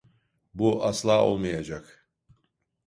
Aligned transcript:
Bu 0.53 0.83
asla 0.85 1.21
olmayacak. 1.23 2.07